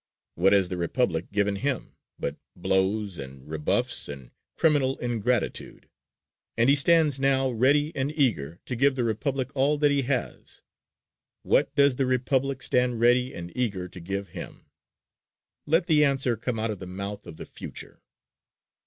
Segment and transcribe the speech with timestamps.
[0.33, 5.87] What has the Republic given him, but blows and rebuffs and criminal ingratitude!
[6.57, 10.63] And he stands now, ready and eager, to give the Republic all that he has.
[11.43, 14.65] What does the Republic stand ready and eager to give him?
[15.67, 18.01] Let the answer come out of the mouth of the future.